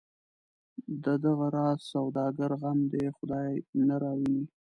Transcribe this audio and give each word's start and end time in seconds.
د 1.03 1.05
دغه 1.25 1.45
راز 1.57 1.79
سوداګرو 1.93 2.57
غم 2.61 2.79
دی 2.91 3.05
خدای 3.17 3.49
نه 3.87 3.95
راوویني. 4.01 4.45